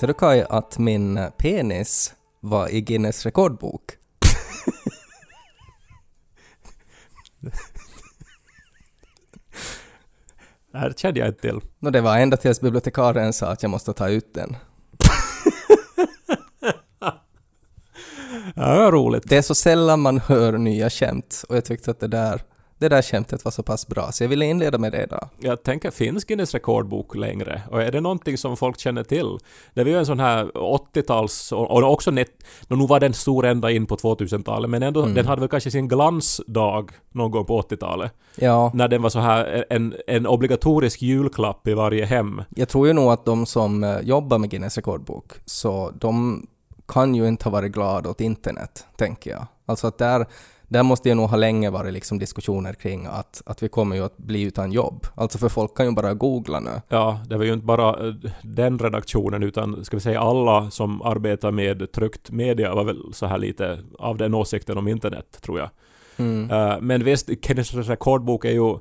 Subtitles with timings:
[0.00, 3.82] Visste du Kai att min penis var i Guinness rekordbok?
[10.72, 11.60] Det här kände jag inte till.
[11.78, 14.56] No, det var ända tills bibliotekarien sa att jag måste ta ut den.
[18.54, 19.28] Ja, det var roligt.
[19.28, 22.42] Det är så sällan man hör nya skämt och jag tyckte att det där,
[22.80, 25.28] det där skämtet var så pass bra så jag ville inleda med det idag.
[25.38, 27.62] Jag tänker, finns Guinness rekordbok längre?
[27.70, 29.38] Och är det någonting som folk känner till?
[29.74, 32.28] Det var ju en sån här 80-tals, och också net,
[32.68, 35.88] nu var den stor ända in på 2000-talet, men ändå, den hade väl kanske sin
[35.88, 38.12] glansdag någon gång på 80-talet.
[38.36, 42.42] Ja, När den var så här en, en obligatorisk julklapp i varje hem.
[42.50, 46.46] jag tror ju nog att de som eh, jobbar med Guinness rekordbok, så de
[46.88, 49.46] kan ju inte ha varit glada åt internet, tänker jag.
[49.66, 50.26] Alltså att där,
[50.70, 54.04] där måste ju nog ha länge varit liksom diskussioner kring att, att vi kommer ju
[54.04, 55.06] att bli utan jobb.
[55.14, 56.70] Alltså för folk kan ju bara googla nu.
[56.88, 61.02] Ja, det var ju inte bara eh, den redaktionen utan ska vi säga alla som
[61.02, 65.58] arbetar med tryckt media var väl så här lite av den åsikten om internet, tror
[65.58, 65.70] jag.
[66.16, 66.50] Mm.
[66.50, 68.78] Eh, men visst, Guinness rekordbok är ju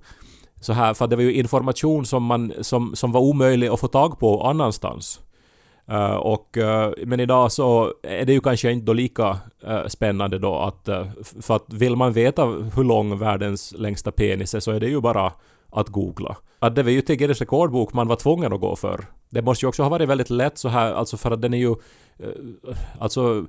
[0.60, 3.88] så här, för det var ju information som, man, som, som var omöjlig att få
[3.88, 5.22] tag på annanstans.
[5.92, 9.38] Uh, och, uh, men idag så är det ju kanske inte då lika
[9.68, 10.90] uh, spännande då att...
[11.42, 15.02] för att vill man veta hur lång världens längsta penis är så är det ju
[15.02, 15.34] bara
[15.72, 16.38] att googla.
[16.60, 19.06] Att det var ju till Guinness rekordbok man var tvungen att gå för.
[19.30, 21.58] Det måste ju också ha varit väldigt lätt så här, alltså för att den är
[21.58, 21.72] ju...
[22.20, 23.46] eh, alltså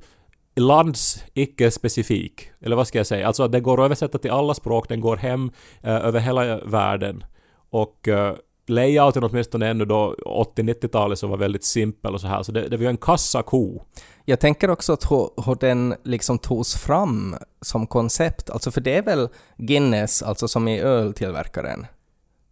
[0.57, 2.51] lands icke-specifik.
[2.61, 3.27] Eller vad ska jag säga?
[3.27, 5.51] Alltså att den går att översätta till alla språk, den går hem
[5.83, 7.25] över hela världen.
[7.71, 8.09] Och
[8.71, 12.43] layouten åtminstone ännu då 80-90-talet så var väldigt simpel och så här.
[12.43, 13.83] Så det, det var ju en kassako.
[14.25, 18.97] Jag tänker också att hur, hur den liksom togs fram som koncept, alltså för det
[18.97, 21.87] är väl Guinness, alltså som är öltillverkaren.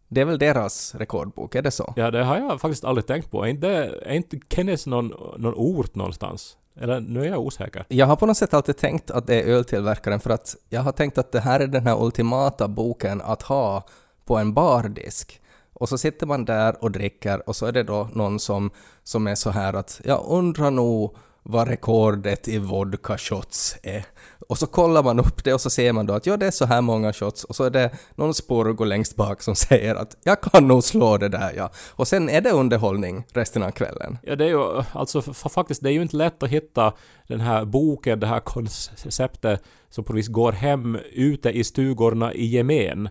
[0.09, 1.93] Det är väl deras rekordbok, är det så?
[1.97, 3.45] Ja, det har jag faktiskt aldrig tänkt på.
[3.45, 3.69] Är inte,
[4.03, 6.57] är inte Kenneth någon, någon ort någonstans?
[6.81, 7.85] Eller nu är jag osäker.
[7.89, 10.93] Jag har på något sätt alltid tänkt att det är öltillverkaren för att jag har
[10.93, 13.87] tänkt att det här är den här ultimata boken att ha
[14.25, 15.41] på en bardisk.
[15.79, 18.71] Och så sitter man där och dricker och så är det då någon som,
[19.03, 24.05] som är så här att jag undrar nog vad rekordet i vodka shots är.
[24.49, 26.51] Och så kollar man upp det och så ser man då att ja, det är
[26.51, 30.17] så här många shots och så är det någon spurgo längst bak som säger att
[30.25, 31.71] jag kan nog slå det där ja.
[31.91, 34.19] Och sen är det underhållning resten av kvällen.
[34.23, 36.93] Ja, det är ju alltså faktiskt, det är ju inte lätt att hitta
[37.27, 42.35] den här boken, det här konceptet som på något vis går hem ute i stugorna
[42.35, 43.09] i gemen.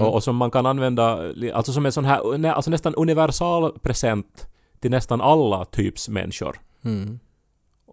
[0.00, 4.46] Och, och som man kan använda, alltså som en sån här, alltså nästan universal present
[4.80, 6.60] till nästan alla typs människor.
[6.84, 7.18] Mm.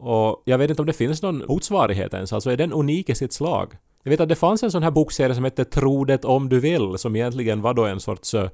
[0.08, 3.16] Och jag vet inte om det finns någon motsvarighet ens, alltså är den unik i
[3.16, 3.74] sitt slag?
[4.04, 6.60] Jag vet att det fanns en sån här bokserie som hette Tro det om du
[6.60, 8.48] vill, som egentligen var då en sorts uh,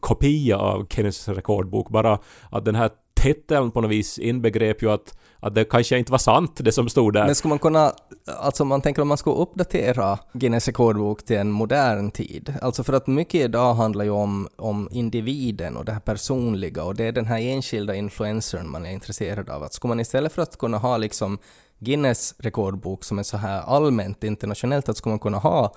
[0.00, 2.18] kopia av Kenneths rekordbok, bara
[2.50, 6.18] att den här titeln på något vis inbegrep ju att, att det kanske inte var
[6.18, 7.26] sant det som stod där.
[7.26, 7.92] Men skulle man kunna,
[8.26, 12.92] alltså man tänker om man ska uppdatera Guinness rekordbok till en modern tid, alltså för
[12.92, 17.12] att mycket idag handlar ju om, om individen och det här personliga och det är
[17.12, 19.62] den här enskilda influencern man är intresserad av.
[19.62, 21.38] Att skulle man istället för att kunna ha liksom
[21.78, 25.74] Guinness rekordbok som är så här allmänt internationellt, att skulle man kunna ha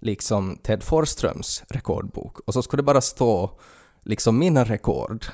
[0.00, 3.50] liksom Ted Forsströms rekordbok och så skulle det bara stå
[4.04, 5.24] liksom mina rekord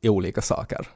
[0.00, 0.88] i olika saker.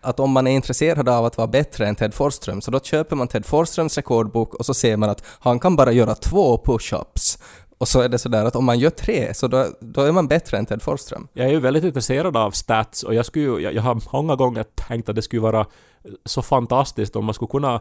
[0.00, 3.16] Att om man är intresserad av att vara bättre än Ted Forsström så då köper
[3.16, 7.38] man Ted Forsströms rekordbok och så ser man att han kan bara göra två push-ups.
[7.78, 10.28] Och så är det sådär att om man gör tre så då, då är man
[10.28, 11.28] bättre än Ted Forsström.
[11.32, 14.64] Jag är ju väldigt intresserad av stats och jag, skulle, jag, jag har många gånger
[14.74, 15.66] tänkt att det skulle vara
[16.24, 17.80] så fantastiskt om man skulle kunna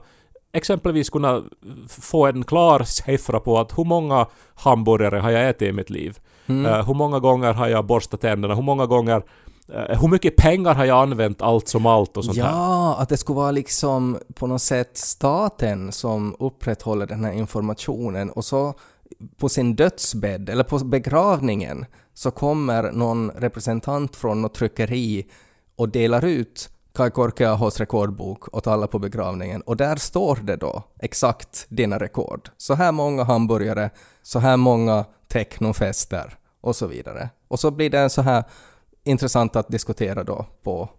[0.54, 1.44] exempelvis kunna
[1.88, 6.20] få en klar siffra på att hur många hamburgare har jag ätit i mitt liv?
[6.66, 8.56] Eh, hur många gånger har jag borstat tänderna?
[8.56, 9.24] Hur många gånger
[9.74, 12.50] Eh, hur mycket pengar har jag använt allt som allt och sånt här?
[12.50, 18.30] Ja, att det skulle vara liksom på något sätt staten som upprätthåller den här informationen
[18.30, 18.74] och så
[19.38, 25.28] på sin dödsbädd eller på begravningen så kommer någon representant från något tryckeri
[25.76, 30.84] och delar ut Kai Korkeahos rekordbok åt alla på begravningen och där står det då
[31.00, 32.50] exakt dina rekord.
[32.58, 33.90] Så här många hamburgare,
[34.24, 37.30] så här många technofester och så vidare.
[37.48, 38.44] Och så blir det en så här
[39.06, 40.90] intressant att diskutera då på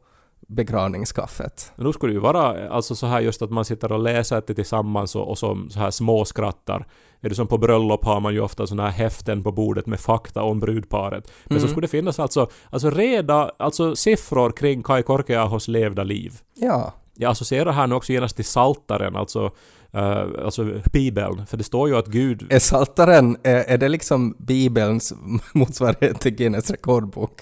[0.48, 1.72] begravningskaffet.
[1.76, 4.54] Nu skulle det ju vara alltså så här just att man sitter och läser det
[4.54, 6.86] tillsammans och, och så, så här småskrattar.
[7.20, 10.00] Är det som på bröllop har man ju ofta såna här häften på bordet med
[10.00, 11.32] fakta om brudparet.
[11.44, 16.32] Men så skulle det finnas alltså, alltså reda, alltså siffror kring Kai Korkeahos levda liv.
[16.54, 19.50] Ja, Jag associerar här nu också genast till Saltaren, alltså,
[19.92, 21.46] eh, alltså Bibeln.
[21.46, 22.46] För det står ju att Gud...
[22.50, 25.14] är Saltaren, är, är det liksom Bibelns
[25.54, 27.32] motsvarighet till Guinness rekordbok?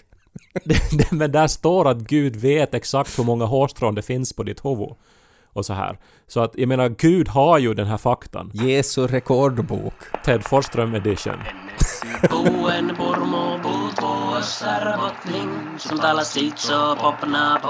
[0.64, 4.42] det, det, men där står att Gud vet exakt hur många hårstrån det finns på
[4.42, 4.94] ditt huvud.
[5.54, 5.98] Och så här.
[6.26, 8.50] Så att jag menar, Gud har ju den här faktan.
[8.54, 9.94] Jesu rekordbok.
[10.24, 11.38] Ted Forsström edition.
[12.28, 14.00] Purmu puut
[17.00, 17.60] popna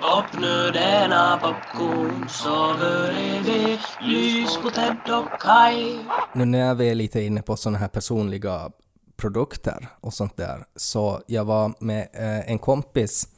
[0.00, 0.72] Popnu
[4.02, 5.98] Lys på Ted och Kai
[6.32, 8.70] Nu när vi är lite inne på sådana här personliga
[9.20, 13.28] produkter och sånt där, så jag var med eh, en kompis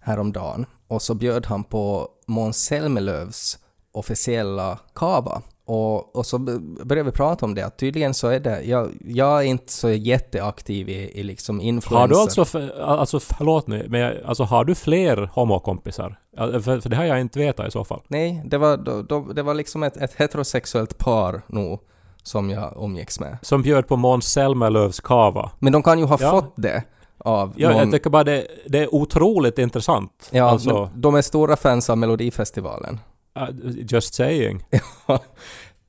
[0.00, 3.58] häromdagen och så bjöd han på Måns Zelmerlöws
[3.92, 5.42] officiella kava.
[5.64, 6.38] Och, och så
[6.84, 9.90] började vi prata om det, att tydligen så är det, jag, jag är inte så
[9.90, 12.00] jätteaktiv i, i liksom influencer.
[12.00, 16.16] Har du alltså, för, alltså förlåt nu, men jag- alltså har du fler homokompisar?
[16.36, 18.02] För, för det har jag inte vetat i så fall.
[18.08, 21.80] Nej, det var, då, då, det var liksom ett, ett heterosexuellt par nog
[22.22, 23.38] som jag umgicks med.
[23.42, 25.50] Som bjöd på Måns Zelmerlöws kava.
[25.58, 26.30] Men de kan ju ha Ja.
[26.30, 26.82] fått det
[27.18, 27.78] av Ja, någon...
[27.78, 30.28] jag tycker bara det, det är otroligt intressant.
[30.30, 33.00] Ja, alltså, de är stora fans av Melodifestivalen.
[33.38, 33.48] uh,
[33.88, 34.64] just saying.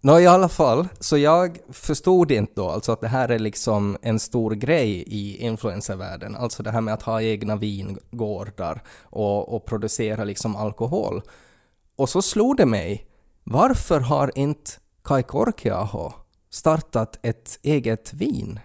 [0.01, 3.97] Nå i alla fall, så jag förstod inte då alltså att det här är liksom
[4.01, 9.65] en stor grej i influencervärlden, alltså det här med att ha egna vingårdar och, och
[9.65, 11.21] producera liksom alkohol.
[11.97, 13.05] Och så slog det mig,
[13.43, 14.71] varför har inte
[15.03, 16.11] Kai Korkiaho
[16.53, 18.59] startat ett eget vin?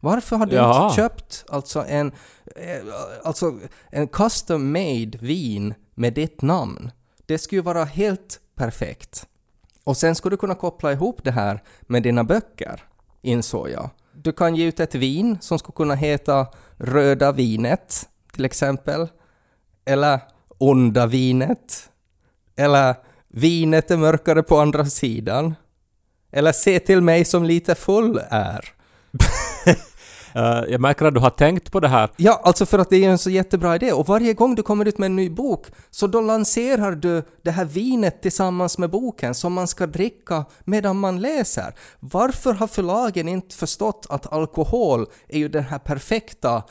[0.00, 0.84] Varför har du Jaha.
[0.84, 2.12] inte köpt alltså en,
[2.56, 3.58] eh, alltså
[3.90, 6.90] en custom made vin med ditt namn?
[7.26, 9.26] Det skulle ju vara helt perfekt.
[9.84, 12.84] Och sen skulle du kunna koppla ihop det här med dina böcker,
[13.22, 13.90] insåg jag.
[14.14, 16.46] Du kan ge ut ett vin som skulle kunna heta
[16.76, 19.08] Röda vinet, till exempel.
[19.84, 20.20] Eller
[20.58, 21.90] Onda vinet.
[22.56, 22.96] Eller
[23.34, 25.54] Vinet är mörkare på andra sidan.
[26.32, 28.72] Eller Se till mig som lite full är.
[30.36, 32.10] Uh, jag märker att du har tänkt på det här.
[32.16, 34.88] Ja, alltså för att det är en så jättebra idé och varje gång du kommer
[34.88, 39.34] ut med en ny bok så då lanserar du det här vinet tillsammans med boken
[39.34, 41.74] som man ska dricka medan man läser.
[42.00, 46.62] Varför har förlagen inte förstått att alkohol är ju den här perfekta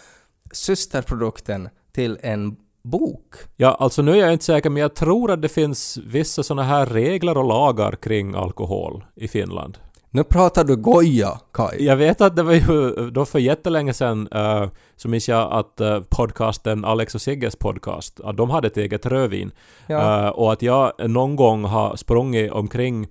[0.52, 3.36] systerprodukten till en bok?
[3.58, 6.64] Ja, alltså nu är jag inte säker, men jag tror att det finns vissa såna
[6.64, 9.78] här regler och lagar kring alkohol i Finland.
[10.14, 11.86] Nu pratar du goja, Kai.
[11.86, 15.82] Jag vet att det var ju då för jättelänge sedan uh, så minns jag att
[15.82, 19.52] uh, podcasten Alex och Sigges podcast, att de hade ett eget rödvin.
[19.88, 20.26] Ja.
[20.26, 23.08] Uh, och att jag någon gång har sprungit omkring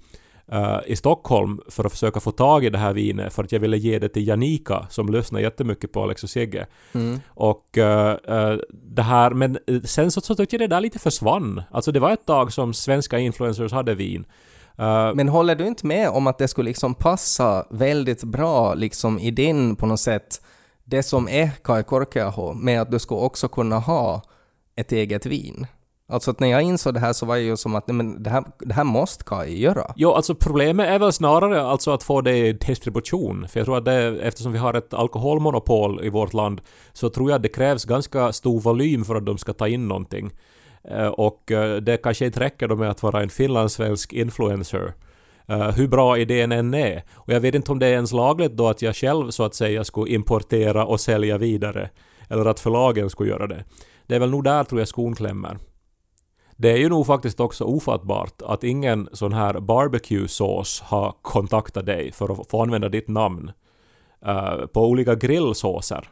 [0.52, 3.61] uh, i Stockholm för att försöka få tag i det här vinet för att jag
[3.61, 6.67] ville ge det till Janika som lyssnar jättemycket på Alex och Sigge.
[6.93, 7.20] Mm.
[7.29, 11.62] Och eh, det här, men sen så, så tyckte jag det där lite försvann.
[11.70, 14.25] Alltså det var ett tag som svenska influencers hade vin.
[14.79, 19.19] Eh, Men håller du inte med om att det skulle liksom passa väldigt bra liksom
[19.19, 20.42] i din, på något sätt,
[20.85, 24.23] det som är Kai Korkeaho, med att du ska också kunna ha
[24.76, 25.66] ett eget vin?
[26.11, 28.23] Alltså att när jag insåg det här så var jag ju som att nej, men
[28.23, 29.93] det, här, det här måste Kai göra.
[29.97, 33.49] Jo, alltså problemet är väl snarare alltså att få det i distribution.
[33.49, 36.61] För jag tror att det, eftersom vi har ett alkoholmonopol i vårt land,
[36.93, 39.88] så tror jag att det krävs ganska stor volym för att de ska ta in
[39.88, 40.31] någonting.
[40.85, 44.93] Eh, och eh, det kanske inte räcker då med att vara en finlandssvensk influencer.
[45.50, 47.02] Uh, hur bra idén än är.
[47.14, 49.55] Och jag vet inte om det är ens lagligt då att jag själv så att
[49.55, 51.90] säga skulle importera och sälja vidare.
[52.29, 53.64] Eller att förlagen skulle göra det.
[54.07, 55.59] Det är väl nog där tror jag skon klämmer.
[56.61, 62.12] Det är ju nog faktiskt också ofattbart att ingen sån här barbecue-sås har kontaktat dig
[62.12, 63.50] för att få använda ditt namn
[64.26, 66.09] eh, på olika grillsåser.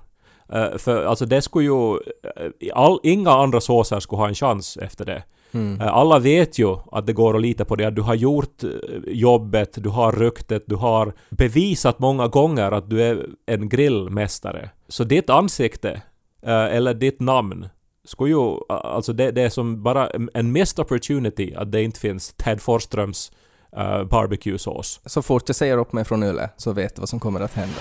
[0.52, 1.92] Eh, för alltså det skulle ju...
[1.92, 5.22] eh, All, inga andra såser skulle ha en chans efter det.
[5.52, 5.80] Mm.
[5.80, 8.62] Alla vet ju att det går att lita på det, att du har gjort
[9.06, 14.70] jobbet, du har ryktet, du har bevisat många gånger att du är en grillmästare.
[14.88, 16.02] Så ditt ansikte,
[16.42, 17.68] eller ditt namn,
[18.08, 18.50] skulle ju...
[18.52, 22.60] eh, Alltså det, det är som bara en- missed opportunity att det inte finns Ted
[22.62, 23.32] Forsströms
[23.78, 25.00] uh, barbecue-sås.
[25.06, 27.54] Så fort jag säger upp mig från Yle så vet du vad som kommer att
[27.54, 27.74] hända.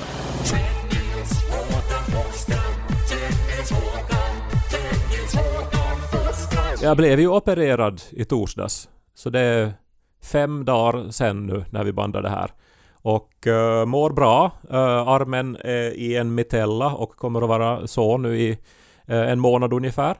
[6.81, 8.89] Jag blev ju opererad i torsdags.
[9.15, 9.71] Så det är
[10.23, 12.51] fem dagar sen nu när vi bandar det här.
[12.93, 14.51] Och uh, mår bra.
[14.71, 18.57] Eh, armen är i en mitella och kommer att vara så nu i eh,
[19.07, 20.17] Eh, en månad ungefär.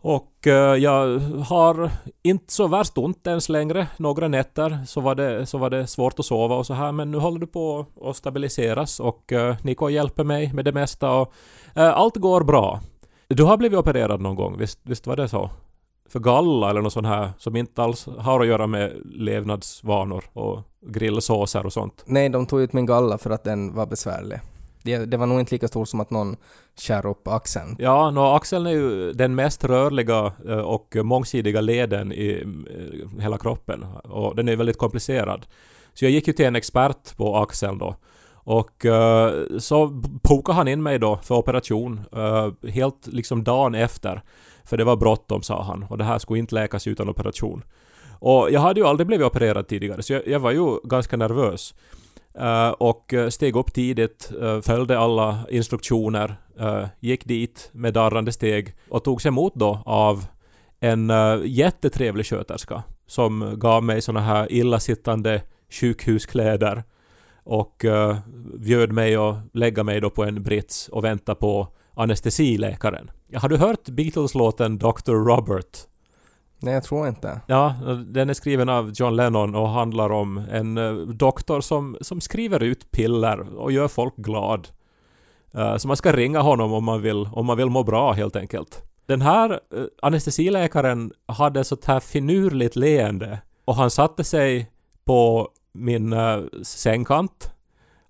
[0.00, 1.90] Och eh, jag har
[2.22, 3.86] inte så värst ont ens längre.
[3.96, 6.92] Några nätter så var, det, så var det svårt att sova och så här.
[6.92, 11.10] Men nu håller det på att stabiliseras och eh, Niko hjälper mig med det mesta
[11.10, 11.32] och
[11.74, 12.80] allt går bra.
[13.28, 15.50] Du har blivit opererad någon gång, visst, visst var det så?
[16.08, 20.60] För galla eller något sånt här som inte alls har att göra med levnadsvanor och
[20.86, 22.04] grillsåser och sånt.
[22.06, 24.40] Nej, de tog ut min galla för att den var besvärlig.
[24.84, 26.36] Det, det var nog inte lika stort som att någon
[26.76, 27.76] skär upp axeln.
[27.78, 33.38] Ja, no, axeln är ju den mest rörliga eh, och mångsidiga leden i eh, hela
[33.38, 33.84] kroppen.
[34.04, 35.46] Och den är väldigt komplicerad.
[35.94, 37.96] Så jag gick ju till en expert på axeln då.
[38.46, 42.00] Och uh, så pokade han in mig då för operation.
[42.16, 44.22] Uh, helt liksom dagen efter.
[44.64, 45.82] För det var bråttom sa han.
[45.82, 47.64] Och det här skulle inte läkas utan operation.
[48.18, 51.74] Och jag hade ju aldrig blivit opererad tidigare så jag, jag var ju ganska nervös.
[52.38, 56.36] Eh, och eh, steg upp tidigt, eh, följde alla instruktioner,
[57.00, 60.26] gick dit med darrande steg och togs emot då av
[60.80, 61.12] en
[61.44, 66.82] jättetrevlig sköterska som gav mig såna här illasittande sjukhuskläder
[67.44, 68.16] och uh,
[68.58, 73.10] bjöd mig att lägga mig då på en brits och vänta på anestesiläkaren.
[73.34, 75.12] Har du hört Beatles-låten Dr.
[75.12, 75.78] Robert?
[76.58, 77.40] Nej, jag tror inte.
[77.46, 77.74] Ja,
[78.06, 82.62] den är skriven av John Lennon och handlar om en eh, doktor som, som skriver
[82.62, 84.68] ut piller och gör folk glad.
[85.54, 88.36] Eh, så man ska ringa honom om man vill, om man vill må bra helt
[88.36, 88.82] enkelt.
[89.06, 94.70] Den här eh, anestesiläkaren hade sånt här finurligt leende och han satte sig
[95.04, 96.14] på min
[96.62, 97.50] sängkant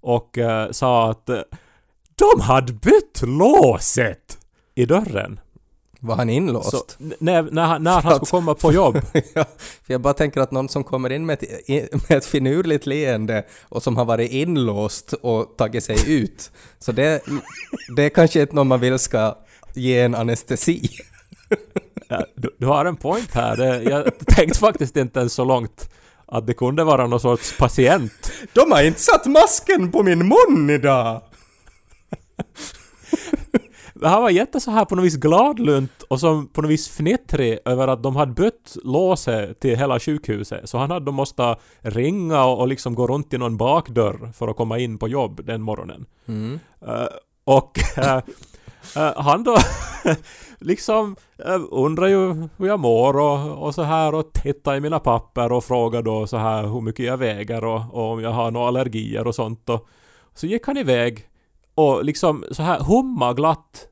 [0.00, 0.38] och
[0.70, 1.26] sa att
[2.14, 4.38] de hade bytt låset
[4.74, 5.40] i dörren.
[6.04, 6.70] Var han inlåst?
[6.70, 9.00] Så, när, när, han, när han skulle komma på jobb.
[9.12, 9.44] ja,
[9.87, 13.44] för jag bara tänker att någon som kommer in med ett, med ett finurligt leende
[13.62, 16.50] och som har varit inlåst och tagit sig ut.
[16.78, 17.23] Så det,
[17.96, 19.38] det är kanske inte någon man vill ska
[19.75, 20.88] ge en anestesi.
[22.08, 23.56] ja, du, du, har en point här.
[23.56, 25.90] Det, jag tänkte faktiskt inte ens så långt
[26.26, 28.32] att det kunde vara någon sorts patient.
[28.52, 31.23] De har inte satt masken på min mun idag!
[34.02, 37.58] Han var jätte så här på något vis gladlunt och som på något vis fnittrig
[37.64, 40.68] över att de hade bytt låset till hela sjukhuset.
[40.68, 44.56] Så han hade måste ringa och, och liksom gå runt i någon bakdörr för att
[44.56, 46.06] komma in på jobb den morgonen.
[46.26, 46.60] Mm.
[46.88, 47.06] Uh,
[47.44, 48.16] och uh,
[49.02, 49.56] uh, han då
[50.58, 51.16] liksom
[51.70, 55.64] undrar ju hur jag mår och, och så här och tittar i mina papper och
[55.64, 59.26] frågar då så här hur mycket jag väger och, och om jag har några allergier
[59.26, 59.88] och sånt och
[60.34, 61.28] så gick han iväg
[61.75, 63.88] och liksom så här humma glatt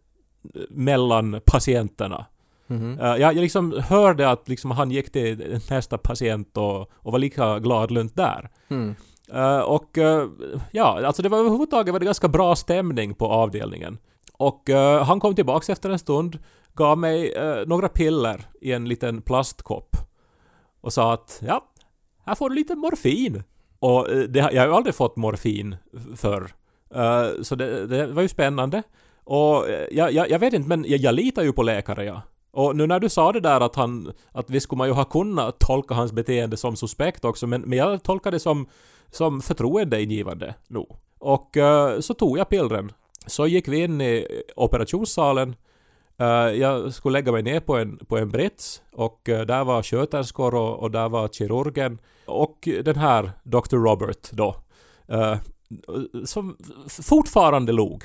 [0.69, 2.27] mellan patienterna.
[2.69, 2.99] Mm.
[2.99, 7.19] Uh, jag, jag liksom hörde att liksom han gick till nästa patient och, och var
[7.19, 8.51] lika gladlunt där.
[8.69, 8.95] Mm.
[9.35, 10.27] Uh, och uh,
[10.71, 13.99] ja, alltså det var överhuvudtaget var det ganska bra stämning på avdelningen.
[14.37, 14.71] Och
[15.03, 16.39] han kom tillbaks efter en stund,
[16.75, 17.35] gav mig
[17.67, 19.97] några piller i en liten plastkopp.
[20.81, 21.61] Och sa att ja,
[22.27, 23.43] här får du lite morfin.
[23.79, 25.77] Och det, jag har ju aldrig fått morfin
[26.17, 26.53] förr.
[26.96, 28.82] Uh, så det, det, var ju spännande.
[29.25, 32.22] Och eh, jag, jag, jag vet inte, men jag, jag, litar ju på läkare, ja.
[32.50, 34.12] Och nu när du sa det där att han...
[34.32, 37.78] Att visst skulle man ju ha kunnat tolka hans beteende som suspekt också, men, men
[37.78, 38.66] jag tolkar det som,
[39.11, 40.96] som förtroendeingivande nog.
[41.18, 42.92] Och uh, så tog jag pillren.
[43.26, 45.54] Så gick vi in i operationssalen.
[46.20, 46.26] Uh,
[46.61, 50.78] jag skulle lägga mig ner på en, på en brits och där var sköterskor och,
[50.78, 51.99] och där var kirurgen.
[52.26, 53.76] Och den här Dr.
[53.76, 54.56] Robert då
[56.25, 56.57] som
[56.88, 58.05] fortfarande log.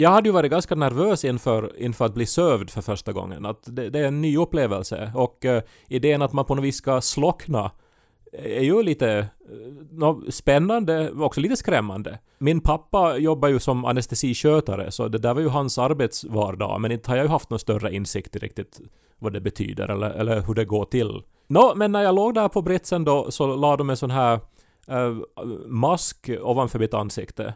[0.00, 3.46] Jag hade ju varit ganska nervös inför, inför att bli sövd för första gången.
[3.46, 6.76] Att det, det är en ny upplevelse och uh, idén att man på något vis
[6.76, 7.70] ska slockna
[8.32, 9.28] eh, är ju lite
[10.02, 12.18] uh, spännande och också lite skrämmande.
[12.38, 17.10] Min pappa jobbar ju som anestesiskötare så det där var ju hans arbetsvardag men inte
[17.10, 18.80] har jag ju haft någon större insikt i riktigt
[19.18, 21.22] vad det betyder eller, eller hur det går till.
[21.46, 24.40] Nå, men när jag låg där på britsen då så la de en sån här
[24.90, 25.18] uh,
[25.66, 27.54] mask ovanför mitt ansikte.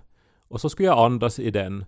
[0.49, 1.85] Och så skulle jag andas i den.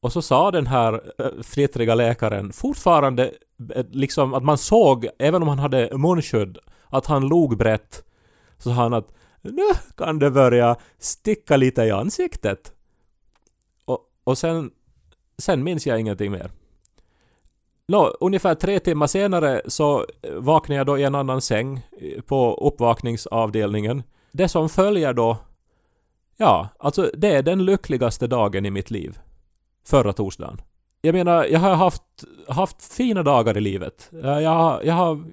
[0.00, 3.32] Och så sa den här uh, fnittriga läkaren fortfarande
[3.76, 6.58] uh, liksom att man såg, även om han hade munskydd,
[6.88, 8.04] att han log brett.
[8.58, 12.72] Så sa han att nu kan det börja sticka lite i ansiktet.
[13.84, 14.70] Och, och sen,
[15.38, 16.50] sen minns jag ingenting mer.
[17.88, 20.06] Nå, ungefär tre timmar senare så
[20.36, 21.80] vaknade jag då i en annan säng
[22.26, 25.36] på uppvakningsavdelningen det som följer då,
[26.36, 29.18] ja, alltså det är den lyckligaste dagen i mitt liv.
[29.86, 30.60] Förra torsdagen.
[31.02, 32.02] Jag menar, jag har haft,
[32.48, 34.10] haft fina dagar i livet.
[34.22, 35.24] Eh, jag har, jag har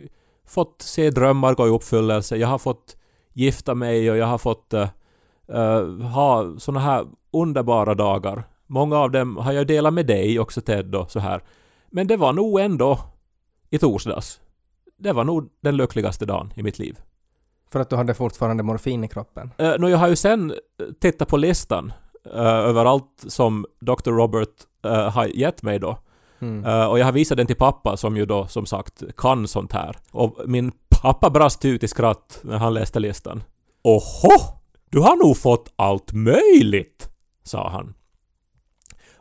[0.47, 2.95] fått se drömmar gå i uppfyllelse, jag har fått
[3.33, 4.87] gifta mig och jag har fått uh,
[5.55, 8.43] uh, ha såna här underbara dagar.
[8.67, 11.43] Många av dem har jag delat med dig också Ted och så här.
[11.87, 12.99] Men det var nog ändå
[13.69, 14.41] i torsdags.
[14.97, 16.99] Det var nog den lyckligaste dagen i mitt liv.
[17.71, 19.51] För att du hade fortfarande morfin i kroppen?
[19.62, 20.53] Uh, no, jag har ju sen
[21.01, 21.93] tittat på listan
[22.25, 24.12] uh, över allt som Dr.
[24.12, 24.55] Robert
[24.86, 25.97] uh, har gett mig då.
[26.39, 26.65] Mm.
[26.65, 29.74] Uh, och jag har visat den till pappa som ju då som sagt kan sånt
[29.74, 29.97] här.
[30.12, 30.71] Och min
[31.01, 33.43] pappa brast ut i skratt när han läste listan.
[33.83, 34.59] Oho!
[34.89, 37.09] Du har nog fått allt möjligt!
[37.43, 37.93] sa han.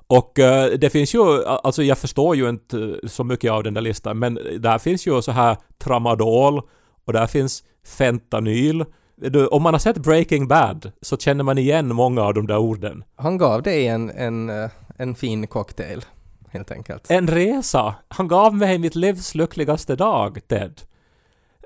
[0.07, 3.81] Och eh, det finns ju, alltså jag förstår ju inte så mycket av den där
[3.81, 6.63] listan, men där finns ju så här tramadol
[7.07, 7.65] och där finns
[7.99, 8.85] fentanyl.
[9.17, 12.59] Du, om man har sett Breaking Bad så känner man igen många av de där
[12.59, 13.05] orden.
[13.17, 16.05] Han gav dig en, en, eh, en fin cocktail,
[16.51, 17.11] helt enkelt.
[17.11, 17.95] En resa!
[18.09, 20.81] Han gav mig mitt livs lyckligaste dag, Ted.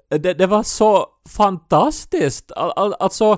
[0.08, 2.52] Det, det var så fantastiskt!
[2.52, 3.36] Al, al, alltså,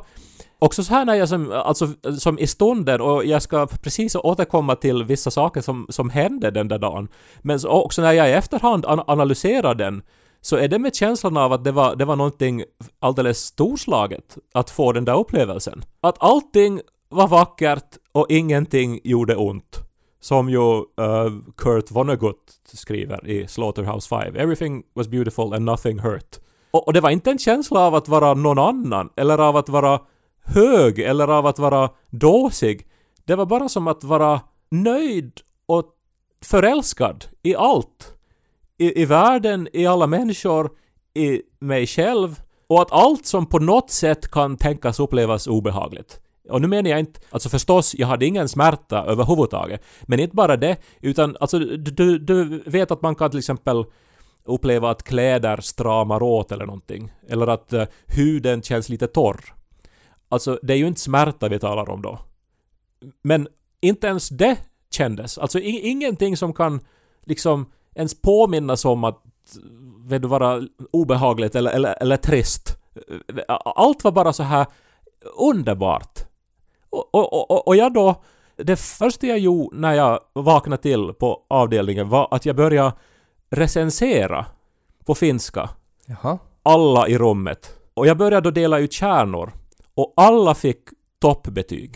[0.59, 4.77] också så här när jag som, alltså, som i stunden, och jag ska precis återkomma
[4.77, 7.09] till vissa saker som, som hände den där dagen,
[7.41, 10.03] men så också när jag i efterhand an analyserar den,
[10.45, 12.65] så är det med känslan av att det var, det var någonting
[12.99, 15.85] alldeles storslaget att få den där upplevelsen.
[16.01, 19.79] Att allting var vackert och ingenting gjorde ont.
[20.21, 20.85] Som ju uh,
[21.57, 24.37] Kurt Vonnegut skriver i Slaughterhouse 5.
[24.37, 26.37] Everything was beautiful and nothing hurt.
[26.71, 29.69] Och, och det var inte en känsla av att vara någon annan, eller av att
[29.69, 30.01] vara
[30.45, 32.87] hög, eller av att vara dåsig.
[33.25, 35.33] Det var bara som att vara nöjd
[35.67, 35.85] och
[36.45, 38.15] förälskad i allt.
[38.83, 40.71] I, I världen, i alla människor,
[41.15, 42.41] i mig själv.
[42.67, 46.21] Och att allt som på något sätt kan tänkas upplevas obehagligt.
[46.49, 49.83] Och nu menar jag inte, alltså förstås, jag hade ingen smärta överhuvudtaget.
[50.03, 53.85] Men inte bara det, utan alltså du, du vet att man kan till exempel
[54.45, 57.13] uppleva att kläder stramar åt eller någonting.
[57.29, 59.55] Eller att uh, huden känns lite torr.
[60.29, 62.19] Alltså, det är ju inte smärta vi talar om då.
[63.23, 63.49] Men
[63.81, 64.57] inte ens det
[64.91, 65.39] kändes.
[65.39, 66.81] Alltså ingenting som kan
[67.25, 69.23] liksom ens påminnas om att
[70.05, 72.77] vet du, vara obehagligt eller, eller, eller trist.
[73.65, 74.67] Allt var bara så här
[75.39, 76.21] underbart.
[76.91, 78.23] Och, och, och, och jag då,
[78.57, 82.93] det första jag gjorde när jag vaknade till på avdelningen var att jag började
[83.51, 84.47] recensera
[85.05, 85.71] på finska.
[86.07, 86.39] Jaha.
[86.63, 87.79] Alla i rummet.
[87.95, 89.53] Och jag började då dela ut kärnor.
[89.95, 90.81] Och alla fick
[91.21, 91.95] toppbetyg.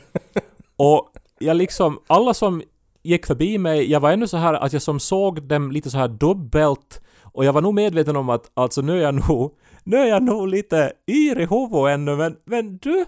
[0.76, 2.62] och jag liksom, alla som
[3.02, 5.98] gick förbi mig, jag var ännu så här att jag som såg dem lite så
[5.98, 9.96] här dubbelt och jag var nog medveten om att alltså nu är jag nog, nu
[9.96, 13.04] är jag nog lite yr i huvudet ännu men, men du,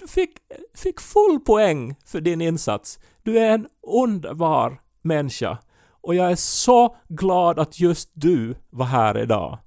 [0.00, 0.30] du fick,
[0.74, 2.98] fick full poäng för din insats.
[3.22, 5.58] Du är en underbar människa.
[6.00, 9.58] Och jag är så glad att just du var här idag.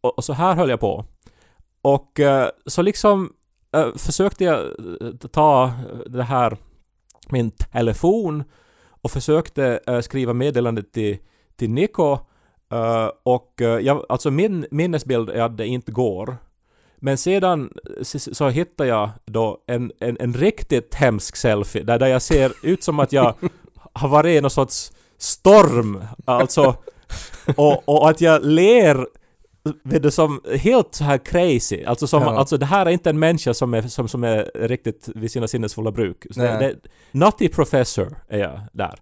[0.00, 1.04] Och, och så här höll jag på.
[1.82, 3.32] Och eh, så liksom
[3.72, 5.72] eh, försökte jag eh, ta
[6.06, 6.56] det här,
[7.28, 8.44] min telefon
[9.02, 11.18] och försökte eh, skriva meddelandet till,
[11.56, 12.12] till Niko
[12.72, 16.36] eh, och eh, jag, alltså min minnesbild är att det inte går.
[16.96, 22.06] Men sedan så, så hittade jag då en, en, en riktigt hemsk selfie där, där
[22.06, 23.34] jag ser ut som att jag
[23.92, 26.04] har varit i någon sorts storm.
[26.24, 26.74] Alltså,
[27.56, 29.06] och, och att jag ler
[29.82, 31.84] vet du, som helt så här crazy.
[31.84, 32.38] Alltså, som, ja.
[32.38, 35.48] alltså det här är inte en människa som är, som, som är riktigt vid sina
[35.48, 36.26] sinnesfulla bruk.
[36.30, 36.76] Så det, det,
[37.12, 38.98] nutty professor är jag där.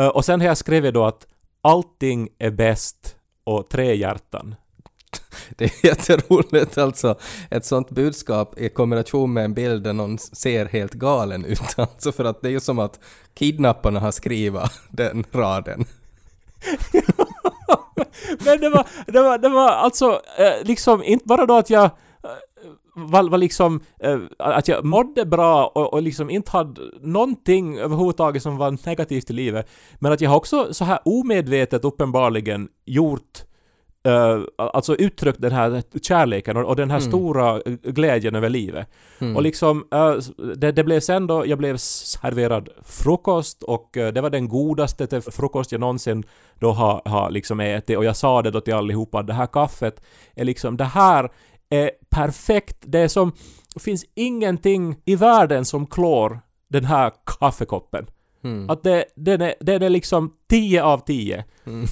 [0.00, 1.26] Uh, och sen har jag skrivit då att
[1.60, 4.54] allting är bäst och tre hjärtan.
[5.56, 7.18] Det är jätteroligt alltså.
[7.50, 11.60] Ett sånt budskap i kombination med en bild där någon ser helt galen ut.
[11.76, 13.00] Alltså för att det är ju som att
[13.34, 15.84] kidnapparna har skrivit den raden.
[18.44, 21.84] Men det var, det var, det var alltså eh, liksom inte bara då att jag
[21.84, 21.90] eh,
[22.94, 28.42] var, var liksom eh, att jag mådde bra och, och liksom inte hade någonting överhuvudtaget
[28.42, 29.70] som var negativt i livet.
[29.98, 33.44] Men att jag har också så här omedvetet uppenbarligen gjort
[34.06, 37.10] Uh, alltså uttryckt den här kärleken och, och den här mm.
[37.10, 38.88] stora glädjen över livet.
[39.18, 39.36] Mm.
[39.36, 40.18] Och liksom, uh,
[40.56, 45.06] det, det, blev sen då, jag blev serverad frukost och uh, det var den godaste
[45.06, 46.24] till frukost jag någonsin
[46.58, 50.02] då har, har liksom ätit och jag sa det då till allihopa, det här kaffet
[50.34, 51.30] är liksom, det här
[51.70, 53.32] är perfekt, det är som,
[53.74, 58.06] det finns ingenting i världen som klår den här kaffekoppen.
[58.44, 58.70] Mm.
[58.70, 61.44] Att det, den är, den är liksom 10 av 10.
[61.66, 61.86] Mm.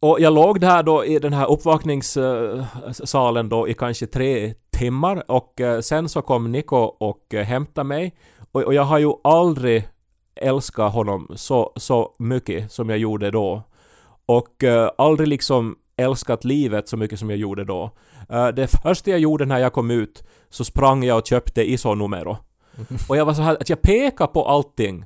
[0.00, 5.60] Och jag låg där då i den här uppvakningssalen då i kanske tre timmar och
[5.60, 8.14] eh, sen så kom Niko och eh, hämtade mig.
[8.52, 9.88] Och jag har ju aldrig
[10.34, 13.62] älskat honom så, så mycket som jag gjorde då.
[14.26, 14.64] Och
[14.98, 17.90] aldrig liksom älskat livet så mycket som jag gjorde då.
[18.54, 22.36] Det första jag gjorde när jag kom ut så sprang jag och köpte isonumero.
[23.08, 25.04] Och jag var så här att jag pekade på allting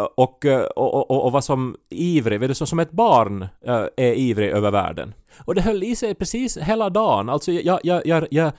[0.00, 3.84] Eh, eh, och, och, och, och var som ivrig, vet du, som ett barn eh,
[3.96, 5.14] är ivrig över världen.
[5.44, 7.28] Och det höll i sig precis hela dagen.
[7.28, 8.52] Alltså jag, jag, jag, jag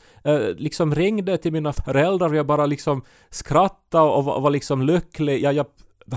[0.57, 5.43] liksom ringde till mina föräldrar och jag bara liksom skrattade och var, var liksom lycklig.
[5.43, 5.65] Jag, jag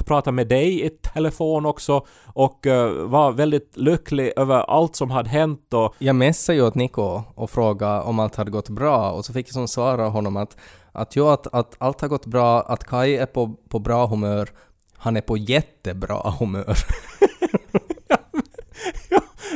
[0.06, 2.66] pratade med dig i telefon också och
[3.04, 5.94] var väldigt lycklig över allt som hade hänt och...
[5.98, 9.46] Jag messade ju åt Niko och frågade om allt hade gått bra och så fick
[9.46, 10.56] jag som svar av honom att,
[10.92, 14.48] att, jo, att, att allt har gått bra, att Kai är på, på bra humör
[14.96, 16.76] han är på jättebra humör.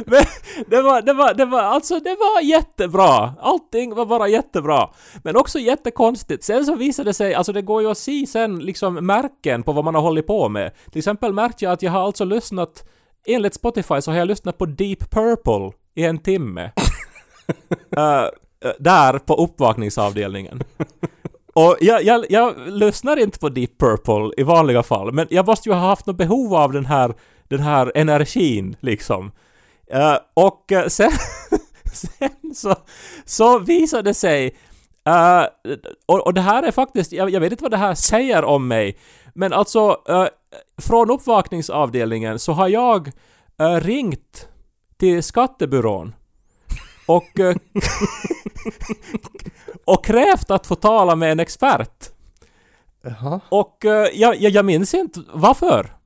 [0.06, 0.24] Men
[0.66, 3.34] det var, det var, det var, alltså det var jättebra.
[3.40, 4.90] Allting var bara jättebra.
[5.22, 6.44] Men också jättekonstigt.
[6.44, 9.72] Sen så visade det sig, alltså det går ju att se sen liksom märken på
[9.72, 10.72] vad man har hållit på med.
[10.90, 12.88] Till exempel märkte jag att jag har alltså lyssnat,
[13.26, 16.72] enligt Spotify så har jag lyssnat på Deep Purple i en timme.
[17.98, 18.28] uh,
[18.78, 20.62] där på uppvakningsavdelningen.
[21.58, 25.68] Och jag, jag, jag lyssnar inte på Deep Purple i vanliga fall, men jag måste
[25.68, 27.14] ju ha haft något behov av den här,
[27.48, 29.32] den här energin liksom.
[29.94, 31.10] Uh, och uh, sen,
[31.92, 32.74] sen så,
[33.24, 34.56] så visade det sig
[35.08, 35.44] uh,
[36.06, 38.68] och, och det här är faktiskt, jag, jag, vet inte vad det här säger om
[38.68, 38.98] mig,
[39.34, 39.96] men alltså
[40.82, 43.12] från uppvakningsavdelningen så har jag
[43.80, 44.48] ringt
[44.98, 46.14] till skattebyrån
[47.06, 47.28] och,
[49.88, 52.10] och krävt att få tala med en expert.
[53.02, 53.40] Jaha.
[53.48, 53.76] Och
[54.14, 55.86] jag, jag, jag minns inte varför.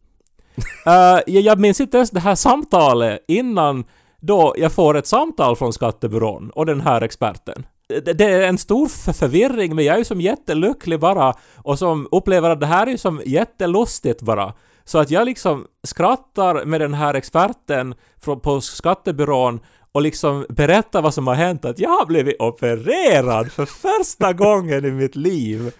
[0.86, 3.84] Uh, jag minns inte ens det här samtalet innan
[4.20, 7.66] då jag får ett samtal från skattebyrån och den här experten.
[7.88, 12.08] Det, det är en stor förvirring men jag är ju som jättelycklig bara och som
[12.10, 14.52] upplever att det här är ju som jättelustigt bara.
[14.84, 17.94] Så att jag liksom skrattar med den här experten
[18.42, 19.60] på skattebyrån
[19.92, 24.84] och liksom berättar vad som har hänt, att jag har blivit opererad för första gången
[24.84, 25.72] i mitt liv.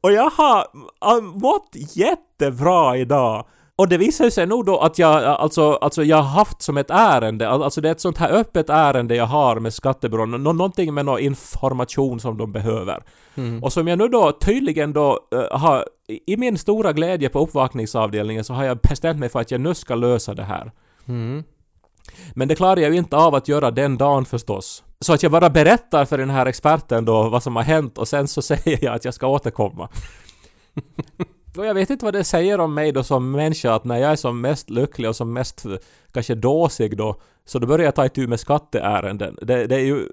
[0.00, 3.46] Och jag har mått jättebra idag.
[3.78, 6.90] Och det visar sig nog då att jag, alltså, alltså jag har haft som ett
[6.90, 10.94] ärende, alltså det är ett sånt här öppet ärende jag har med skattebyrån, Nå någonting
[10.94, 13.02] med någon information som de behöver.
[13.34, 13.62] Mm.
[13.62, 15.84] Och som jag nu då tydligen då uh, har,
[16.26, 19.74] i min stora glädje på uppvakningsavdelningen så har jag bestämt mig för att jag nu
[19.74, 20.72] ska lösa det här.
[21.08, 21.44] Mm.
[22.34, 24.84] Men det klarar jag ju inte av att göra den dagen förstås.
[25.00, 28.08] Så att jag bara berättar för den här experten då vad som har hänt och
[28.08, 29.88] sen så säger jag att jag ska återkomma.
[31.56, 34.12] Och jag vet inte vad det säger om mig då som människa att när jag
[34.12, 35.66] är som mest lycklig och som mest
[36.12, 39.38] kanske dåsig då så då börjar jag ta itu med skatteärenden.
[39.42, 40.08] Det, det är ju...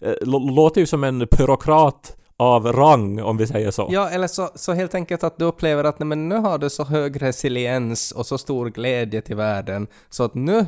[0.00, 0.14] Eh,
[0.54, 3.88] låter ju som en byråkrat av rang om vi säger så.
[3.90, 6.70] Ja, eller så, så helt enkelt att du upplever att nej, men nu har du
[6.70, 10.66] så hög resiliens och så stor glädje till världen så att nu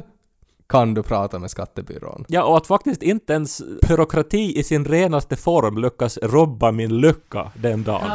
[0.70, 2.24] kan du prata med skattebyrån.
[2.28, 7.52] Ja, och att faktiskt inte ens byråkrati i sin renaste form lyckas rubba min lycka
[7.54, 8.10] den dagen.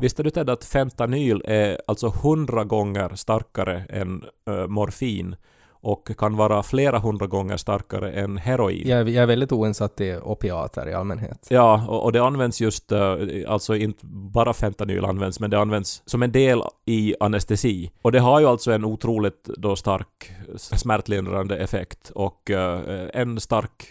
[0.00, 5.36] Visste du Ted att fentanyl är alltså hundra gånger starkare än äh, morfin
[5.82, 8.88] och kan vara flera hundra gånger starkare än heroin.
[8.88, 11.46] Jag, jag är väldigt oinsatt i opiater i allmänhet.
[11.50, 13.14] Ja, och, och det används just, uh,
[13.48, 17.90] alltså inte bara fentanyl används, men det används som en del i anestesi.
[18.02, 22.80] Och det har ju alltså en otroligt då stark smärtlindrande effekt och uh,
[23.14, 23.86] en stark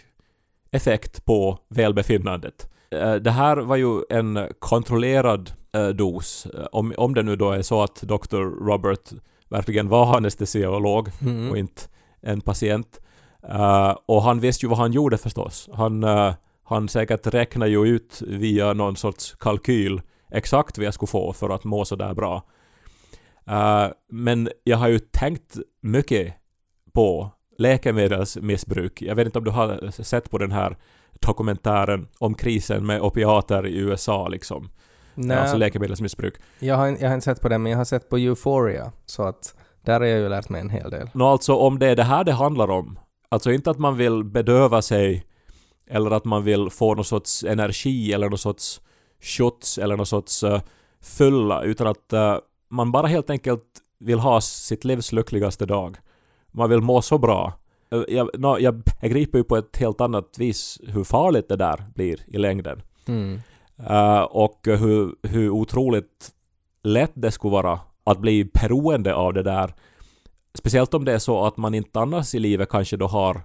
[0.70, 2.68] effekt på välbefinnandet.
[2.94, 5.52] Uh, det här var ju en kontrollerad
[5.94, 8.66] dos, om, om det nu då är så att Dr.
[8.66, 9.12] Robert
[9.52, 11.50] verkligen var anestesiolog mm.
[11.50, 11.82] och inte
[12.20, 13.00] en patient.
[13.50, 15.68] Uh, och han visste ju vad han gjorde förstås.
[15.72, 16.32] Han, uh,
[16.64, 21.50] han säkert räknade ju ut via någon sorts kalkyl exakt vad jag skulle få för
[21.50, 22.42] att må så där bra.
[23.50, 26.34] Uh, men jag har ju tänkt mycket
[26.94, 29.02] på läkemedelsmissbruk.
[29.02, 30.76] Jag vet inte om du har sett på den här
[31.20, 34.70] dokumentären om krisen med opiater i USA liksom.
[35.14, 35.36] Nej.
[35.36, 36.34] Alltså läkemedelsmissbruk.
[36.58, 38.92] Jag har, jag har inte sett på den, men jag har sett på Euphoria.
[39.06, 41.10] Så att där har jag ju lärt mig en hel del.
[41.12, 42.98] Nå alltså om det är det här det handlar om.
[43.28, 45.26] Alltså inte att man vill bedöva sig
[45.86, 48.80] eller att man vill få någon sorts energi eller någon sorts
[49.20, 50.60] shots eller någon sorts uh,
[51.02, 52.36] fylla utan att uh,
[52.70, 53.64] man bara helt enkelt
[53.98, 55.96] vill ha sitt livs lyckligaste dag.
[56.52, 57.52] Man vill må så bra.
[57.94, 61.84] Uh, jag, no, jag begriper ju på ett helt annat vis hur farligt det där
[61.94, 62.82] blir i längden.
[63.06, 63.40] Mm.
[63.90, 66.30] Eh, och hur, hur otroligt
[66.82, 69.74] lätt det skulle vara att bli beroende av det där.
[70.54, 73.40] Speciellt om det är så att man inte annars i livet kanske då har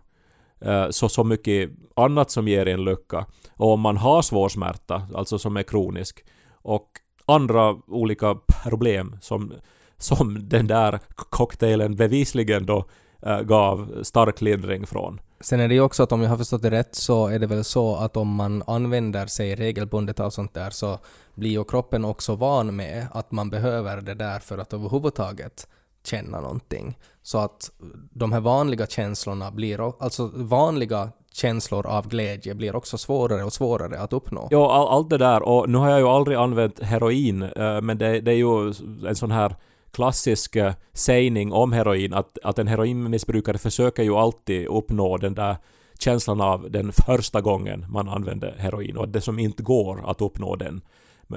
[0.61, 3.25] eh, så, så mycket annat som ger en lycka.
[3.55, 6.87] Och om man har svår smärta, alltså som är kronisk, och
[7.25, 9.53] andra olika problem som,
[9.97, 12.85] som den där cocktailen bevisligen då
[13.21, 15.19] eh, gav stark lindring från.
[15.39, 17.47] Sen är det ju också att om jag har förstått det rätt så är det
[17.47, 20.99] väl så att om man använder sig regelbundet av sånt där så
[21.35, 25.67] blir ju kroppen också van med att man behöver det där för att överhuvudtaget
[26.03, 26.97] känna någonting.
[27.21, 27.71] Så att
[28.11, 33.99] de här vanliga känslorna blir, alltså vanliga känslor av glädje blir också svårare och svårare
[33.99, 34.47] att uppnå.
[34.51, 37.97] Ja, all, allt det där och nu har jag ju aldrig använt heroin, eh, men
[37.97, 38.73] det, det, är ju
[39.07, 39.55] en sån här
[39.97, 45.57] klassisk eh, sägning om heroin att, att en heroinmissbrukare försöker ju alltid uppnå den där
[45.99, 50.55] känslan av den första gången man använder heroin och det som inte går att uppnå
[50.55, 50.81] den.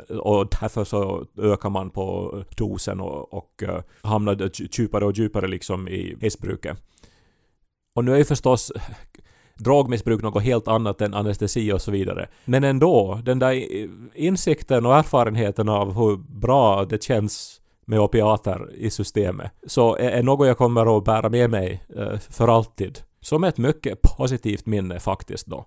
[0.08, 5.88] Och därför så ökar man på dosen och, och uh, hamnar djupare och djupare liksom
[5.88, 6.76] i missbruket.
[7.94, 8.72] Och nu är ju förstås
[9.58, 12.28] drogmissbruk något helt annat än anestesi och så vidare.
[12.44, 13.64] Men ändå, den där
[14.14, 17.59] insikten och erfarenheten av hur bra det känns
[17.90, 22.48] med opiater i systemet, så är något jag kommer att bära med mig eh, för
[22.48, 22.98] alltid.
[23.20, 25.66] Som ett mycket positivt minne faktiskt då.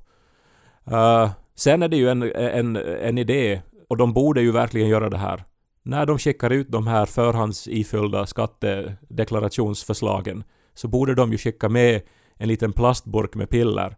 [0.92, 5.10] Uh, sen är det ju en, en, en idé, och de borde ju verkligen göra
[5.10, 5.44] det här.
[5.84, 12.02] När de skickar ut de här förhandsifyllda skattedeklarationsförslagen så borde de ju skicka med
[12.38, 13.96] en liten plastburk med piller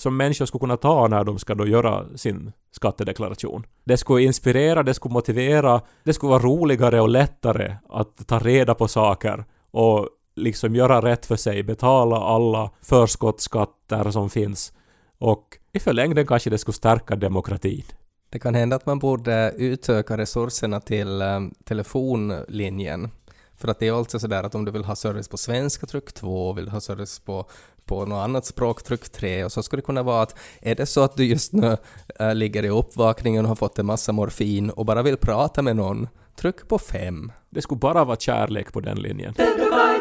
[0.00, 3.66] som människor skulle kunna ta när de ska då göra sin skattedeklaration.
[3.84, 8.74] Det skulle inspirera, det skulle motivera, det skulle vara roligare och lättare att ta reda
[8.74, 14.72] på saker och liksom göra rätt för sig, betala alla förskottsskatter som finns
[15.18, 17.84] och i förlängden kanske det skulle stärka demokratin.
[18.30, 23.10] Det kan hända att man borde utöka resurserna till um, telefonlinjen.
[23.56, 26.12] För att det är alltså sådär att om du vill ha service på svenska, tryck
[26.12, 27.46] 2, vill ha service på,
[27.90, 30.86] på något annat språk, tryck 3 och så skulle det kunna vara att är det
[30.86, 31.76] så att du just nu
[32.20, 35.76] äh, ligger i uppvakningen och har fått en massa morfin och bara vill prata med
[35.76, 37.32] någon, tryck på 5.
[37.50, 39.34] Det skulle bara vara kärlek på den linjen.
[39.36, 40.00] Dedokai,